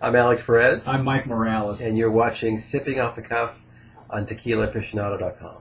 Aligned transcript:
I'm 0.00 0.14
Alex 0.14 0.42
Perez, 0.46 0.80
I'm 0.86 1.02
Mike 1.02 1.26
Morales. 1.26 1.80
and 1.80 1.98
you're 1.98 2.10
watching 2.10 2.60
Sipping 2.60 3.00
Off 3.00 3.16
the 3.16 3.22
Cuff 3.22 3.58
on 4.08 4.26
TequilaAficionado.com. 4.26 5.56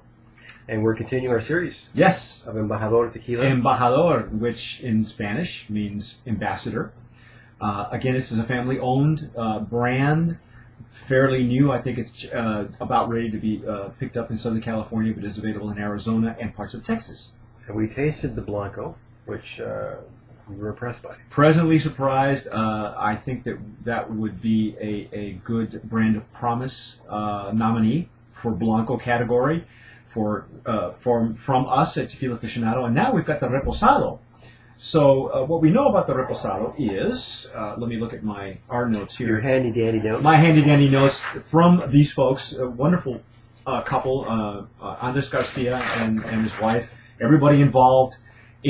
And 0.67 0.83
we're 0.83 0.93
continuing 0.93 1.33
our 1.33 1.41
series 1.41 1.89
yes, 1.95 2.45
of 2.45 2.53
Embajador 2.53 3.11
Tequila. 3.11 3.45
Embajador, 3.45 4.29
which 4.29 4.79
in 4.81 5.05
Spanish 5.05 5.67
means 5.71 6.21
ambassador. 6.27 6.93
Uh, 7.59 7.87
again, 7.91 8.13
this 8.13 8.31
is 8.31 8.37
a 8.37 8.43
family-owned 8.43 9.31
uh, 9.35 9.57
brand, 9.59 10.37
fairly 10.91 11.43
new. 11.43 11.71
I 11.71 11.81
think 11.81 11.97
it's 11.97 12.25
uh, 12.25 12.67
about 12.79 13.09
ready 13.09 13.31
to 13.31 13.37
be 13.37 13.63
uh, 13.67 13.89
picked 13.99 14.17
up 14.17 14.29
in 14.29 14.37
Southern 14.37 14.61
California, 14.61 15.13
but 15.15 15.23
is 15.23 15.39
available 15.39 15.71
in 15.71 15.79
Arizona 15.79 16.37
and 16.39 16.55
parts 16.55 16.75
of 16.75 16.85
Texas. 16.85 17.31
and 17.65 17.75
we 17.75 17.87
tasted 17.87 18.35
the 18.35 18.43
Blanco, 18.43 18.97
which 19.25 19.59
uh, 19.59 19.95
we 20.49 20.55
were 20.55 20.69
impressed 20.69 21.01
by. 21.01 21.15
Presently 21.29 21.79
surprised. 21.79 22.47
Uh, 22.47 22.95
I 22.97 23.15
think 23.15 23.43
that 23.43 23.57
that 23.83 24.11
would 24.11 24.41
be 24.41 24.75
a, 24.79 25.09
a 25.13 25.31
good 25.43 25.81
brand 25.83 26.15
of 26.15 26.31
promise 26.33 27.01
uh, 27.09 27.51
nominee 27.53 28.09
for 28.31 28.51
Blanco 28.51 28.97
category 28.97 29.65
for 30.09 30.45
uh, 30.65 30.91
from 30.91 31.35
from 31.35 31.67
us 31.67 31.97
at 31.97 32.09
Tequila 32.09 32.37
Aficionado. 32.37 32.85
And 32.85 32.95
now 32.95 33.13
we've 33.13 33.25
got 33.25 33.39
the 33.39 33.47
Reposado. 33.47 34.19
So 34.77 35.33
uh, 35.33 35.45
what 35.45 35.61
we 35.61 35.71
know 35.71 35.87
about 35.87 36.05
the 36.05 36.13
Reposado 36.13 36.75
is, 36.77 37.51
uh, 37.55 37.75
let 37.77 37.89
me 37.89 37.97
look 37.97 38.13
at 38.13 38.23
my 38.23 38.57
our 38.69 38.87
notes 38.87 39.17
here. 39.17 39.27
Your 39.27 39.39
handy 39.39 39.71
dandy 39.71 39.99
notes. 39.99 40.23
My 40.23 40.35
handy 40.35 40.63
dandy 40.63 40.89
notes 40.89 41.19
from 41.21 41.83
these 41.87 42.11
folks, 42.11 42.53
a 42.55 42.69
wonderful 42.69 43.21
uh, 43.65 43.81
couple, 43.81 44.25
uh, 44.27 44.63
uh, 44.81 44.97
Andres 45.01 45.29
Garcia 45.29 45.77
and, 45.97 46.23
and 46.25 46.43
his 46.43 46.57
wife. 46.59 46.89
Everybody 47.19 47.61
involved 47.61 48.17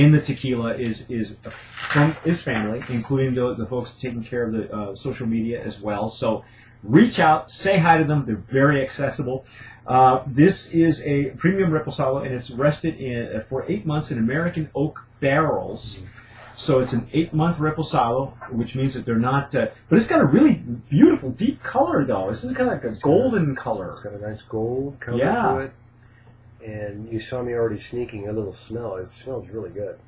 in 0.01 0.11
the 0.11 0.21
tequila 0.21 0.71
is 0.87 0.97
is 1.09 1.27
from 1.93 2.07
his 2.23 2.39
family, 2.49 2.79
including 2.97 3.33
the, 3.33 3.45
the 3.61 3.65
folks 3.65 3.89
taking 4.05 4.23
care 4.31 4.43
of 4.47 4.51
the 4.57 4.63
uh, 4.77 4.95
social 4.95 5.27
media 5.27 5.57
as 5.69 5.75
well. 5.87 6.05
So 6.21 6.27
reach 6.83 7.17
out, 7.19 7.49
say 7.63 7.75
hi 7.85 7.97
to 7.97 8.03
them. 8.03 8.19
They're 8.25 8.35
very 8.61 8.77
accessible. 8.81 9.37
Uh, 9.95 10.15
this 10.27 10.55
is 10.85 11.01
a 11.05 11.17
premium 11.41 11.71
reposado, 11.71 12.23
and 12.25 12.31
it's 12.37 12.49
rested 12.51 12.93
in 12.99 13.41
for 13.49 13.65
eight 13.67 13.85
months 13.85 14.11
in 14.11 14.17
American 14.19 14.69
oak 14.75 14.95
barrels. 15.19 15.99
So 16.55 16.79
it's 16.79 16.91
an 16.91 17.07
eight-month 17.13 17.57
reposado, 17.57 18.33
which 18.51 18.75
means 18.75 18.95
that 18.95 19.05
they're 19.05 19.15
not. 19.31 19.53
Uh, 19.53 19.67
but 19.89 19.97
it's 19.99 20.07
got 20.07 20.21
a 20.21 20.25
really 20.25 20.55
beautiful, 20.89 21.29
deep 21.29 21.61
color, 21.61 22.03
though. 22.03 22.29
It's 22.29 22.41
kind 22.43 22.61
of 22.61 22.67
like 22.67 22.83
a 22.83 22.95
golden 23.01 23.51
It's 23.51 23.61
color. 23.61 23.89
got 24.03 24.13
a 24.13 24.27
nice 24.29 24.41
gold 24.41 24.99
color 24.99 25.17
Yeah. 25.19 25.43
to 25.53 25.57
it. 25.65 25.71
And 26.65 27.11
you 27.11 27.19
saw 27.19 27.41
me 27.41 27.53
already 27.53 27.79
sneaking 27.79 28.27
a 28.27 28.31
little 28.31 28.53
smell. 28.53 28.95
It 28.95 29.11
smells 29.11 29.47
really 29.49 29.69
good. 29.69 29.99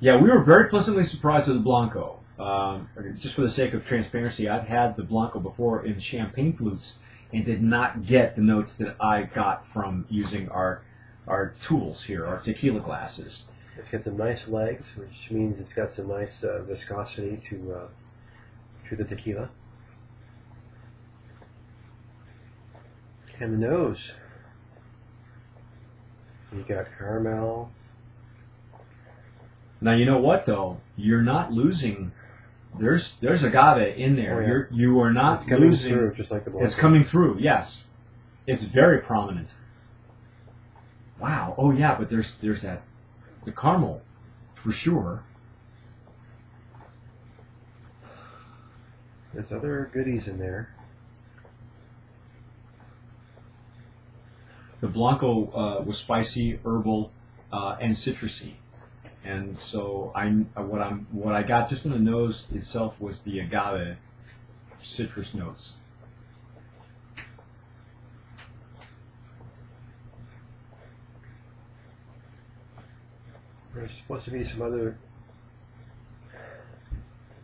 Yeah, 0.00 0.16
we 0.16 0.30
were 0.30 0.42
very 0.42 0.68
pleasantly 0.68 1.04
surprised 1.04 1.46
with 1.46 1.56
the 1.56 1.62
Blanco. 1.62 2.18
Um, 2.38 2.88
just 3.18 3.34
for 3.34 3.42
the 3.42 3.50
sake 3.50 3.74
of 3.74 3.86
transparency, 3.86 4.48
I've 4.48 4.66
had 4.66 4.96
the 4.96 5.02
Blanco 5.02 5.40
before 5.40 5.84
in 5.84 6.00
champagne 6.00 6.56
flutes 6.56 6.98
and 7.32 7.44
did 7.44 7.62
not 7.62 8.06
get 8.06 8.34
the 8.34 8.42
notes 8.42 8.76
that 8.76 8.96
I 8.98 9.24
got 9.24 9.66
from 9.66 10.06
using 10.08 10.48
our 10.48 10.82
our 11.28 11.54
tools 11.62 12.04
here, 12.04 12.26
our 12.26 12.40
tequila 12.40 12.80
glasses. 12.80 13.46
It's 13.76 13.90
got 13.90 14.02
some 14.02 14.16
nice 14.16 14.48
legs, 14.48 14.96
which 14.96 15.30
means 15.30 15.60
it's 15.60 15.74
got 15.74 15.92
some 15.92 16.08
nice 16.08 16.42
uh, 16.42 16.62
viscosity 16.62 17.36
to 17.48 17.74
uh, 17.74 17.88
to 18.88 18.96
the 18.96 19.04
tequila. 19.04 19.50
And 23.38 23.54
the 23.54 23.68
nose. 23.68 24.12
You 26.52 26.64
got 26.68 26.86
caramel. 26.98 27.70
Now 29.80 29.92
you 29.92 30.04
know 30.04 30.18
what 30.18 30.46
though, 30.46 30.78
you're 30.96 31.22
not 31.22 31.52
losing. 31.52 32.12
There's 32.78 33.16
there's 33.16 33.42
agave 33.42 33.96
in 33.98 34.16
there. 34.16 34.36
Oh, 34.36 34.40
yeah. 34.40 34.46
You're 34.48 34.68
you 34.70 35.00
are 35.00 35.12
not 35.12 35.40
It's 35.40 35.48
coming 35.48 35.70
losing. 35.70 35.92
through 35.92 36.14
just 36.14 36.30
like 36.30 36.44
the. 36.44 36.56
It's 36.58 36.74
coming 36.74 37.04
through. 37.04 37.38
Yes, 37.40 37.88
it's 38.46 38.64
very 38.64 38.98
prominent. 38.98 39.48
Wow. 41.18 41.54
Oh 41.56 41.70
yeah, 41.70 41.94
but 41.96 42.10
there's 42.10 42.36
there's 42.38 42.62
that 42.62 42.82
the 43.44 43.52
caramel 43.52 44.02
for 44.54 44.72
sure. 44.72 45.22
There's 49.32 49.52
other 49.52 49.90
goodies 49.92 50.26
in 50.28 50.38
there. 50.38 50.74
The 54.80 54.88
Blanco 54.88 55.50
uh, 55.52 55.82
was 55.84 55.98
spicy, 55.98 56.58
herbal, 56.64 57.12
uh, 57.52 57.76
and 57.80 57.94
citrusy, 57.94 58.52
and 59.24 59.58
so 59.58 60.10
I 60.14 60.30
what 60.30 60.80
I'm 60.80 61.06
what 61.12 61.34
I 61.34 61.42
got 61.42 61.68
just 61.68 61.84
in 61.84 61.92
the 61.92 61.98
nose 61.98 62.46
itself 62.54 62.98
was 62.98 63.22
the 63.22 63.40
agave 63.40 63.96
citrus 64.82 65.34
notes. 65.34 65.74
There's 73.74 73.92
supposed 73.92 74.24
to 74.24 74.30
be 74.30 74.44
some 74.44 74.62
other. 74.62 74.98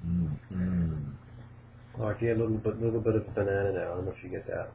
Mm-hmm. 0.07 1.11
Oh, 1.99 2.07
I 2.07 2.15
get 2.15 2.37
a 2.37 2.41
little 2.41 2.59
bit, 2.59 2.81
little 2.81 3.01
bit 3.01 3.15
of 3.15 3.35
banana 3.35 3.73
now. 3.73 3.81
I 3.81 3.95
don't 3.97 4.05
know 4.05 4.11
if 4.11 4.23
you 4.23 4.29
get 4.31 4.47
that. 4.47 4.71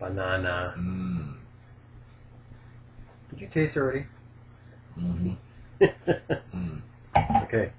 Banana. 0.00 0.74
Mm. 0.76 1.34
Did 3.30 3.40
you 3.40 3.46
taste 3.46 3.76
already? 3.76 4.06
Mm-hmm. 4.98 5.32
Mm. 6.54 6.80
Okay. 7.44 7.72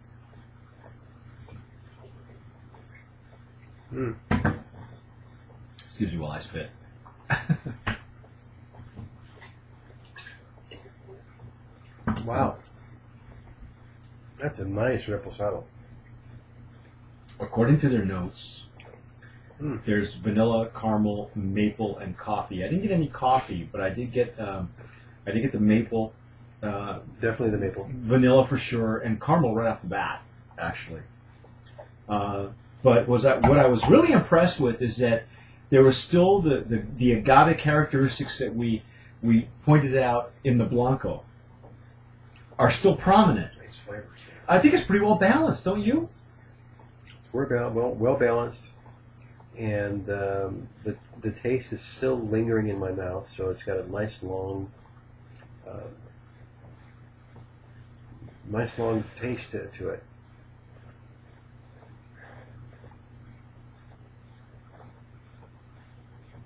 Mm. 3.93 4.15
Excuse 5.85 6.11
me 6.11 6.17
while 6.17 6.31
I 6.31 6.39
spit. 6.39 6.69
Wow. 12.25 12.57
That's 14.37 14.59
a 14.59 14.65
nice 14.65 15.07
ripple 15.07 15.31
reposado. 15.31 15.63
According 17.39 17.79
to 17.79 17.89
their 17.89 18.05
notes, 18.05 18.67
Mm. 19.61 19.83
there's 19.85 20.15
vanilla, 20.15 20.69
caramel, 20.75 21.29
maple, 21.35 21.97
and 21.99 22.17
coffee. 22.17 22.63
I 22.63 22.67
didn't 22.67 22.81
get 22.81 22.91
any 22.91 23.07
coffee, 23.07 23.67
but 23.71 23.79
I 23.81 23.89
did 23.89 24.11
get 24.11 24.39
um, 24.39 24.71
I 25.27 25.31
did 25.31 25.41
get 25.41 25.51
the 25.51 25.59
maple, 25.59 26.13
uh, 26.63 26.99
Definitely 27.21 27.51
the 27.51 27.65
maple. 27.65 27.87
vanilla 27.91 28.47
for 28.47 28.57
sure, 28.57 28.97
and 28.97 29.21
caramel 29.21 29.53
right 29.53 29.67
off 29.67 29.81
the 29.81 29.87
bat, 29.87 30.23
actually. 30.57 31.01
Uh, 32.09 32.47
but 32.83 33.07
was 33.07 33.23
that 33.23 33.43
what 33.43 33.59
I 33.59 33.67
was 33.67 33.87
really 33.87 34.11
impressed 34.11 34.59
with 34.59 34.81
is 34.81 34.97
that 34.97 35.25
there 35.69 35.83
was 35.83 35.95
still 35.97 36.39
the, 36.41 36.57
the, 36.61 36.77
the 36.97 37.11
agave 37.13 37.57
characteristics 37.57 38.39
that 38.39 38.55
we 38.55 38.81
we 39.21 39.47
pointed 39.63 39.95
out 39.95 40.31
in 40.43 40.57
the 40.57 40.65
blanco 40.65 41.23
are 42.57 42.71
still 42.71 42.95
prominent. 42.95 43.51
Nice 43.59 43.75
flavors. 43.85 44.05
I 44.47 44.57
think 44.59 44.73
it's 44.73 44.83
pretty 44.83 45.05
well 45.05 45.15
balanced, 45.15 45.63
don't 45.63 45.81
you? 45.81 46.09
We're 47.31 47.45
ba- 47.45 47.69
well 47.73 47.91
well 47.93 48.15
balanced, 48.15 48.63
and 49.57 50.09
um, 50.09 50.67
the 50.83 50.95
the 51.21 51.31
taste 51.31 51.73
is 51.73 51.81
still 51.81 52.17
lingering 52.19 52.67
in 52.69 52.79
my 52.79 52.91
mouth. 52.91 53.31
So 53.35 53.49
it's 53.49 53.63
got 53.63 53.77
a 53.77 53.91
nice 53.91 54.23
long, 54.23 54.71
uh, 55.67 55.87
nice 58.49 58.77
long 58.79 59.03
taste 59.19 59.51
to, 59.51 59.67
to 59.67 59.89
it. 59.89 60.03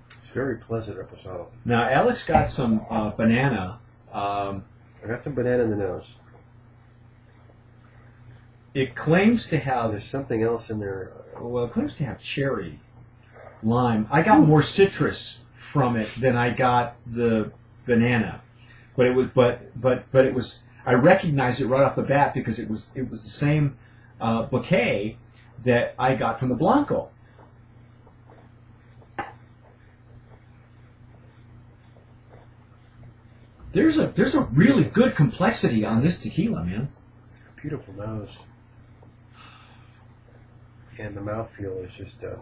It's 0.09 0.33
very 0.33 0.57
pleasant 0.57 0.97
reposado. 0.97 1.47
Now, 1.63 1.87
Alex 1.89 2.25
got 2.25 2.49
some 2.49 2.85
uh, 2.89 3.11
banana. 3.11 3.79
Um, 4.11 4.65
I 5.03 5.07
got 5.07 5.23
some 5.23 5.35
banana 5.35 5.63
in 5.63 5.69
the 5.69 5.75
nose. 5.75 6.05
it 8.73 8.95
claims 8.95 9.47
to 9.47 9.57
have 9.59 9.91
There's 9.91 10.05
something 10.05 10.41
else 10.43 10.69
in 10.69 10.79
there. 10.79 11.11
well, 11.39 11.65
it 11.65 11.71
claims 11.71 11.95
to 11.95 12.05
have 12.05 12.19
cherry, 12.21 12.79
lime. 13.63 14.07
I 14.11 14.21
got 14.21 14.39
more 14.39 14.63
citrus 14.63 15.41
from 15.71 15.95
it 15.95 16.09
than 16.19 16.35
I 16.35 16.51
got 16.51 16.95
the 17.05 17.51
banana, 17.85 18.41
but 18.95 19.07
it 19.07 19.15
was 19.15 19.27
but 19.33 19.79
but 19.79 20.11
but 20.11 20.25
it 20.25 20.33
was. 20.33 20.59
I 20.85 20.93
recognized 20.93 21.61
it 21.61 21.67
right 21.67 21.83
off 21.83 21.95
the 21.95 22.03
bat 22.03 22.33
because 22.33 22.59
it 22.59 22.69
was 22.69 22.91
it 22.95 23.09
was 23.09 23.23
the 23.23 23.29
same 23.29 23.77
uh, 24.21 24.43
bouquet 24.43 25.17
that 25.63 25.95
I 25.97 26.15
got 26.15 26.39
from 26.39 26.49
the 26.49 26.55
Blanco. 26.55 27.09
There's 33.73 33.97
a 33.97 34.07
there's 34.07 34.35
a 34.35 34.43
really 34.43 34.85
good 34.85 35.15
complexity 35.15 35.83
on 35.83 36.01
this 36.01 36.17
tequila, 36.17 36.63
man. 36.63 36.87
Beautiful 37.61 37.93
nose. 37.95 38.29
And 40.97 41.13
the 41.13 41.19
mouthfeel 41.19 41.85
is 41.85 41.91
just 41.93 42.23
uh, 42.23 42.37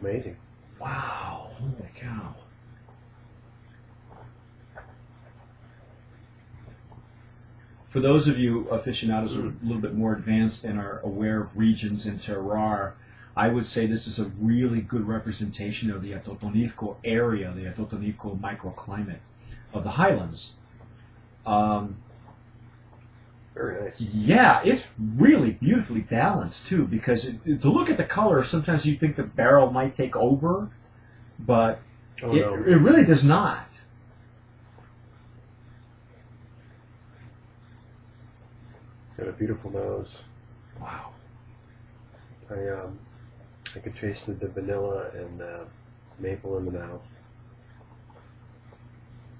amazing. 0.00 0.36
Wow, 0.80 1.50
holy 1.58 1.90
cow. 1.94 2.34
for 7.88 8.00
those 8.00 8.28
of 8.28 8.38
you 8.38 8.68
aficionados 8.68 9.34
who 9.34 9.46
are 9.46 9.48
a 9.48 9.66
little 9.66 9.80
bit 9.80 9.94
more 9.94 10.12
advanced 10.12 10.62
and 10.64 10.78
are 10.78 11.00
aware 11.00 11.40
of 11.40 11.56
regions 11.56 12.06
and 12.06 12.20
terroir, 12.20 12.92
I 13.36 13.48
would 13.48 13.66
say 13.66 13.86
this 13.86 14.06
is 14.06 14.18
a 14.18 14.26
really 14.40 14.80
good 14.80 15.06
representation 15.06 15.90
of 15.90 16.02
the 16.02 16.12
Atotonilco 16.12 16.96
area, 17.02 17.52
the 17.54 17.64
Atotonilco 17.64 18.38
microclimate 18.38 19.20
of 19.72 19.84
the 19.84 19.92
highlands. 19.92 20.56
Um, 21.46 21.96
Very 23.54 23.82
nice. 23.84 24.00
yeah, 24.00 24.60
it's 24.64 24.86
really 24.98 25.50
beautifully 25.52 26.00
balanced 26.00 26.66
too. 26.68 26.86
Because 26.86 27.24
it, 27.26 27.60
to 27.62 27.70
look 27.70 27.90
at 27.90 27.96
the 27.96 28.04
color, 28.04 28.44
sometimes 28.44 28.86
you 28.86 28.96
think 28.96 29.16
the 29.16 29.24
barrel 29.24 29.70
might 29.70 29.94
take 29.94 30.14
over, 30.16 30.70
but 31.38 31.80
Oh, 32.22 32.34
it, 32.34 32.40
no. 32.40 32.54
it 32.54 32.76
really 32.76 33.04
does 33.04 33.24
not. 33.24 33.66
Got 39.16 39.28
a 39.28 39.32
beautiful 39.32 39.70
nose. 39.72 40.08
Wow. 40.80 41.10
I 42.50 42.68
um, 42.68 42.98
I 43.74 43.80
could 43.80 43.96
taste 43.96 44.26
the, 44.26 44.32
the 44.34 44.48
vanilla 44.48 45.10
and 45.14 45.42
uh, 45.42 45.64
maple 46.18 46.56
in 46.58 46.64
the 46.66 46.72
mouth 46.72 47.06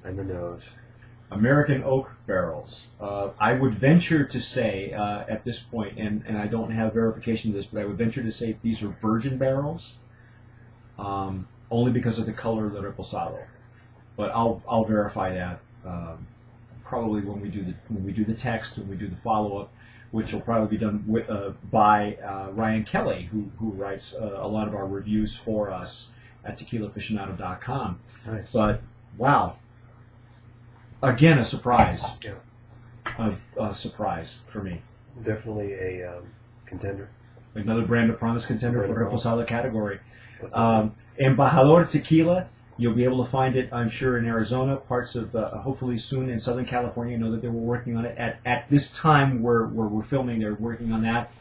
and 0.05 0.19
the 0.19 0.25
nose. 0.25 0.63
American 1.31 1.83
oak 1.85 2.17
barrels. 2.27 2.89
Uh, 3.01 3.31
I 3.39 3.53
would 3.53 3.75
venture 3.75 4.25
to 4.25 4.41
say 4.41 4.93
uh, 4.93 5.25
at 5.29 5.45
this 5.45 5.59
point, 5.61 5.99
and, 5.99 6.25
and 6.27 6.39
I 6.39 6.47
don't 6.47 6.71
have 6.71 6.95
verification 6.95 7.51
of 7.51 7.57
this, 7.57 7.67
but 7.67 7.83
I 7.83 7.85
would 7.85 7.99
venture 7.99 8.23
to 8.23 8.33
say 8.33 8.57
these 8.63 8.83
are 8.83 8.89
virgin 8.89 9.37
barrels, 9.37 9.97
um, 10.99 11.47
only 11.71 11.93
because 11.93 12.19
of 12.19 12.27
the 12.27 12.33
color 12.33 12.67
of 12.67 12.73
the 12.73 12.81
reposado. 12.81 13.45
But 14.17 14.31
I'll 14.31 14.63
I'll 14.69 14.85
verify 14.85 15.35
that 15.35 15.61
um, 15.85 16.27
probably 16.83 17.21
when 17.21 17.41
we 17.41 17.49
do 17.49 17.63
the 17.63 17.75
when 17.89 18.05
we 18.05 18.13
do 18.13 18.25
the 18.25 18.35
text 18.35 18.79
when 18.79 18.89
we 18.89 18.97
do 18.97 19.07
the 19.07 19.17
follow 19.17 19.59
up, 19.59 19.73
which 20.11 20.33
will 20.33 20.41
probably 20.41 20.77
be 20.77 20.83
done 20.83 21.05
with 21.07 21.29
uh, 21.31 21.53
by 21.71 22.17
uh, 22.17 22.51
Ryan 22.53 22.85
Kelly, 22.85 23.29
who 23.31 23.53
who 23.59 23.71
writes 23.71 24.15
uh, 24.15 24.39
a 24.41 24.49
lot 24.49 24.67
of 24.67 24.75
our 24.75 24.87
reviews 24.87 25.37
for 25.37 25.71
us 25.71 26.11
at 26.45 26.59
TequilaAficionado.com. 26.59 28.01
Nice. 28.27 28.51
But 28.51 28.81
wow, 29.17 29.57
again 31.03 31.39
a 31.39 31.45
surprise. 31.45 32.19
Yeah. 32.23 32.35
A, 33.19 33.35
a 33.61 33.75
surprise 33.75 34.41
for 34.53 34.63
me. 34.63 34.81
Definitely 35.23 35.73
a 35.73 36.17
um, 36.17 36.25
contender. 36.67 37.09
Another 37.55 37.83
brand 37.83 38.11
of 38.11 38.19
promise 38.19 38.47
contender 38.47 38.83
for 38.83 38.89
the 38.89 38.95
Brand 38.95 39.13
of 39.13 39.21
reposado 39.21 39.47
category. 39.47 39.99
Um, 40.53 40.95
Embajador 41.19 41.91
Tequila, 41.91 42.47
you'll 42.77 42.95
be 42.95 43.05
able 43.05 43.25
to 43.25 43.31
find 43.31 43.57
it, 43.57 43.73
I'm 43.73 43.89
sure, 43.89 44.19
in 44.19 44.27
Arizona, 44.27 44.77
parts 44.77 45.17
of, 45.17 45.35
uh, 45.35 45.59
hopefully 45.59 45.99
soon 45.99 46.29
in 46.29 46.39
Southern 46.39 46.67
California. 46.67 47.17
I 47.17 47.19
know 47.19 47.33
that 47.33 47.43
they 47.43 47.49
were 47.49 47.55
working 47.55 47.97
on 47.97 48.05
it. 48.05 48.17
At, 48.17 48.39
at 48.47 48.71
this 48.71 48.93
time 48.93 49.43
where, 49.43 49.65
where 49.65 49.89
we're 49.89 50.05
filming, 50.05 50.39
they're 50.39 50.55
working 50.55 50.93
on 50.93 51.03
that, 51.03 51.33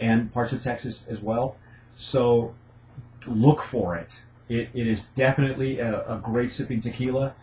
and 0.00 0.32
parts 0.32 0.52
of 0.52 0.62
Texas 0.62 1.06
as 1.08 1.20
well. 1.20 1.56
So 1.96 2.54
look 3.26 3.60
for 3.60 3.96
it. 3.96 4.22
It, 4.48 4.70
it 4.72 4.86
is 4.86 5.04
definitely 5.04 5.80
a, 5.80 6.14
a 6.14 6.18
great 6.18 6.52
sipping 6.52 6.80
tequila 6.80 7.34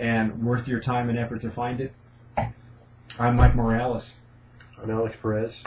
and 0.00 0.42
worth 0.42 0.66
your 0.66 0.80
time 0.80 1.10
and 1.10 1.18
effort 1.18 1.42
to 1.42 1.50
find 1.50 1.78
it. 1.78 1.92
I'm 3.18 3.36
Mike 3.36 3.54
Morales. 3.54 4.14
I'm 4.82 4.90
Alex 4.90 5.14
Perez. 5.20 5.62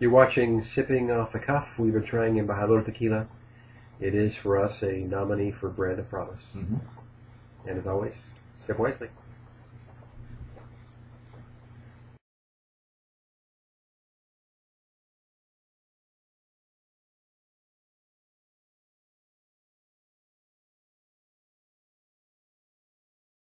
You're 0.00 0.10
watching 0.10 0.60
Sipping 0.60 1.12
Off 1.12 1.30
the 1.30 1.38
Cuff. 1.38 1.78
We've 1.78 1.92
been 1.92 2.02
trying 2.02 2.34
Embajador 2.34 2.84
Tequila. 2.84 3.28
It 4.00 4.12
is 4.12 4.34
for 4.34 4.58
us 4.58 4.82
a 4.82 4.96
nominee 5.02 5.52
for 5.52 5.68
Brand 5.68 6.00
of 6.00 6.10
Promise. 6.10 6.46
Mhm. 6.56 6.80
And 7.68 7.78
as 7.78 7.86
always, 7.86 8.30
sip 8.66 8.76
wisely. 8.76 9.08